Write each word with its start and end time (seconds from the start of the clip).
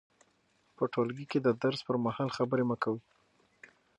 په 0.75 0.83
ټولګي 0.93 1.25
کې 1.31 1.39
د 1.41 1.47
درس 1.63 1.79
پر 1.87 1.95
مهال 2.05 2.29
خبرې 2.37 2.63
مه 2.69 2.77
کوئ. 2.83 3.01